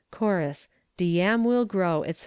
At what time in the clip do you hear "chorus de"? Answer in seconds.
0.09-1.05